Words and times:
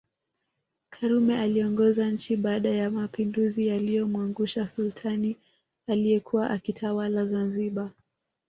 Karume 0.89 1.39
aliongoza 1.41 2.09
nchi 2.11 2.37
baada 2.37 2.69
ya 2.69 2.89
mapinduzi 2.91 3.67
yaliyomwangusha 3.67 4.67
Sultani 4.67 5.37
aliyekuwa 5.87 6.49
akitawala 6.49 7.25
Zanzibar 7.25 7.91